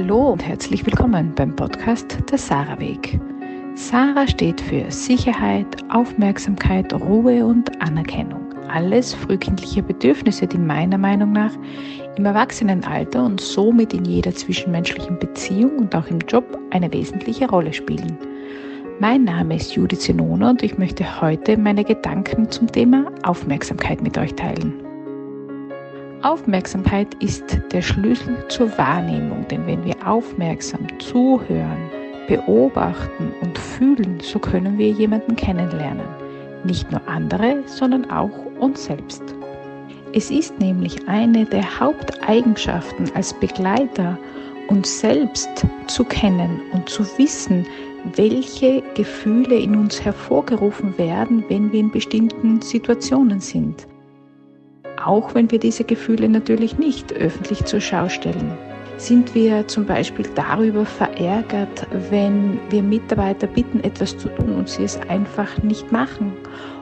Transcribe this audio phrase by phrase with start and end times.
[0.00, 3.18] Hallo und herzlich willkommen beim Podcast Der Sarah Weg.
[3.74, 8.54] Sarah steht für Sicherheit, Aufmerksamkeit, Ruhe und Anerkennung.
[8.68, 11.50] Alles frühkindliche Bedürfnisse, die meiner Meinung nach
[12.14, 17.72] im Erwachsenenalter und somit in jeder zwischenmenschlichen Beziehung und auch im Job eine wesentliche Rolle
[17.72, 18.16] spielen.
[19.00, 24.16] Mein Name ist Judith Zenona und ich möchte heute meine Gedanken zum Thema Aufmerksamkeit mit
[24.16, 24.87] euch teilen.
[26.22, 31.90] Aufmerksamkeit ist der Schlüssel zur Wahrnehmung, denn wenn wir aufmerksam zuhören,
[32.26, 36.06] beobachten und fühlen, so können wir jemanden kennenlernen.
[36.64, 39.22] Nicht nur andere, sondern auch uns selbst.
[40.12, 44.18] Es ist nämlich eine der Haupteigenschaften als Begleiter,
[44.66, 45.48] uns selbst
[45.86, 47.64] zu kennen und zu wissen,
[48.16, 53.86] welche Gefühle in uns hervorgerufen werden, wenn wir in bestimmten Situationen sind
[55.04, 58.52] auch wenn wir diese Gefühle natürlich nicht öffentlich zur Schau stellen.
[58.98, 64.82] Sind wir zum Beispiel darüber verärgert, wenn wir Mitarbeiter bitten, etwas zu tun und sie
[64.82, 66.32] es einfach nicht machen?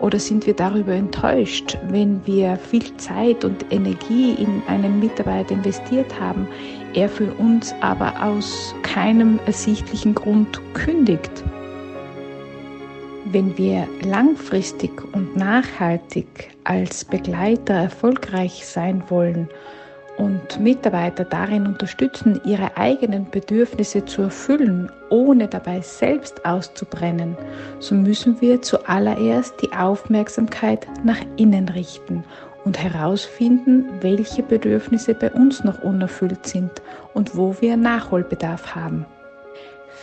[0.00, 6.18] Oder sind wir darüber enttäuscht, wenn wir viel Zeit und Energie in einen Mitarbeiter investiert
[6.18, 6.48] haben,
[6.94, 11.44] er für uns aber aus keinem ersichtlichen Grund kündigt?
[13.30, 19.50] Wenn wir langfristig und nachhaltig als Begleiter erfolgreich sein wollen
[20.16, 27.36] und Mitarbeiter darin unterstützen, ihre eigenen Bedürfnisse zu erfüllen, ohne dabei selbst auszubrennen,
[27.80, 32.24] so müssen wir zuallererst die Aufmerksamkeit nach innen richten
[32.64, 36.80] und herausfinden, welche Bedürfnisse bei uns noch unerfüllt sind
[37.12, 39.04] und wo wir Nachholbedarf haben.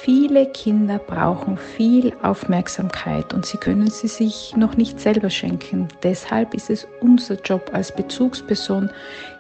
[0.02, 5.88] Viele Kinder brauchen viel Aufmerksamkeit und sie können sie sich noch nicht selber schenken.
[6.04, 8.92] Deshalb ist es unser Job als Bezugsperson,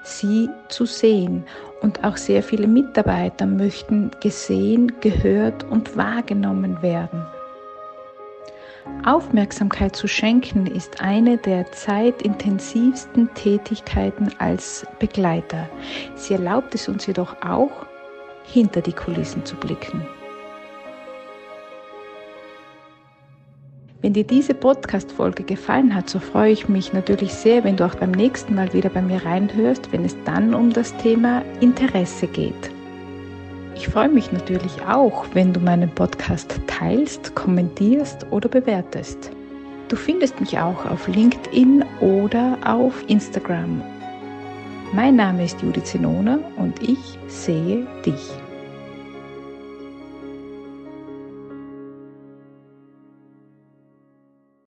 [0.03, 1.43] sie zu sehen.
[1.81, 7.23] Und auch sehr viele Mitarbeiter möchten gesehen, gehört und wahrgenommen werden.
[9.05, 15.69] Aufmerksamkeit zu schenken ist eine der zeitintensivsten Tätigkeiten als Begleiter.
[16.15, 17.85] Sie erlaubt es uns jedoch auch,
[18.43, 20.07] hinter die Kulissen zu blicken.
[24.05, 27.95] Wenn dir diese Podcast-Folge gefallen hat, so freue ich mich natürlich sehr, wenn du auch
[27.95, 32.69] beim nächsten Mal wieder bei mir reinhörst, wenn es dann um das Thema Interesse geht.
[33.73, 39.31] Ich freue mich natürlich auch, wenn du meinen Podcast teilst, kommentierst oder bewertest.
[39.87, 43.81] Du findest mich auch auf LinkedIn oder auf Instagram.
[44.93, 48.44] Mein Name ist Judith Zenona und ich sehe dich.